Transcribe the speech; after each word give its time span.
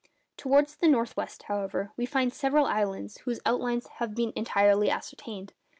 Towards 0.35 0.77
the 0.77 0.87
north 0.87 1.15
west, 1.15 1.43
however, 1.43 1.91
we 1.95 2.07
find 2.07 2.33
several 2.33 2.65
islands 2.65 3.19
whose 3.25 3.39
outlines 3.45 3.85
have 3.99 4.15
been 4.15 4.33
entirely 4.35 4.89
ascertained. 4.89 5.53